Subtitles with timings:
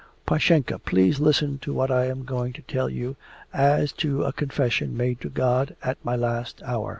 [0.25, 3.17] 'Pashenka, please listen to what I am going to tell you
[3.53, 6.89] as to a confession made to God at my last hour.